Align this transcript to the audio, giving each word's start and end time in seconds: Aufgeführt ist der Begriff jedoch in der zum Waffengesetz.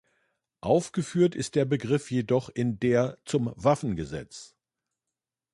Aufgeführt 0.61 1.35
ist 1.35 1.53
der 1.53 1.65
Begriff 1.65 2.09
jedoch 2.09 2.49
in 2.49 2.79
der 2.79 3.19
zum 3.23 3.53
Waffengesetz. 3.55 4.55